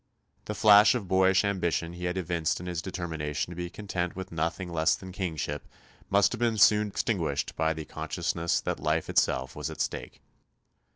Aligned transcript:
The 0.45 0.55
flash 0.55 0.95
of 0.95 1.07
boyish 1.07 1.45
ambition 1.45 1.93
he 1.93 2.05
had 2.05 2.17
evinced 2.17 2.59
in 2.59 2.65
his 2.65 2.81
determination 2.81 3.51
to 3.51 3.55
be 3.55 3.69
content 3.69 4.15
with 4.15 4.31
nothing 4.31 4.73
less 4.73 4.95
than 4.95 5.11
kingship 5.11 5.67
must 6.09 6.31
have 6.31 6.39
been 6.39 6.57
soon 6.57 6.87
extinguished 6.87 7.55
by 7.55 7.73
the 7.75 7.85
consciousness 7.85 8.59
that 8.61 8.79
life 8.79 9.11
itself 9.11 9.55
was 9.55 9.69
at 9.69 9.79
stake. 9.79 10.19